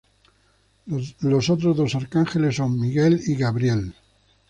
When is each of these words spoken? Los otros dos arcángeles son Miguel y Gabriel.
Los 1.19 1.51
otros 1.51 1.77
dos 1.77 1.93
arcángeles 1.93 2.55
son 2.55 2.79
Miguel 2.79 3.21
y 3.23 3.35
Gabriel. 3.35 3.93